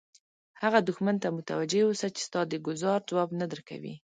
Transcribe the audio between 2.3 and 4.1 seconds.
د ګوزار ځواب نه درکوي.